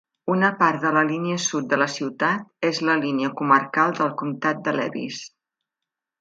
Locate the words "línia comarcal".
3.03-3.95